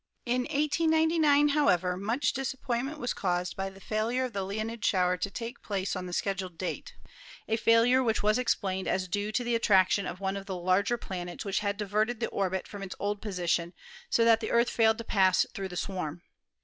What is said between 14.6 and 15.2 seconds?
failed to